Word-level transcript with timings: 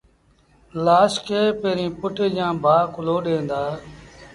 لآش 0.85 1.13
کي 1.27 1.41
پيريݩ 1.59 1.95
پُٽ 1.99 2.15
جآݩ 2.35 2.59
ڀآ 2.63 2.77
ڪُلهو 2.93 3.17
ڏيݩ 3.25 3.47
دآ 3.49 3.63